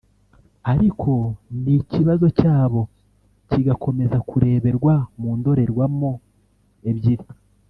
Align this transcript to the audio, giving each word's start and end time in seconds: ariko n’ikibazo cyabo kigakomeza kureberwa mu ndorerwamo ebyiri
ariko 0.71 1.11
n’ikibazo 1.63 2.27
cyabo 2.39 2.81
kigakomeza 3.49 4.17
kureberwa 4.29 4.93
mu 5.19 5.31
ndorerwamo 5.37 6.11
ebyiri 6.89 7.25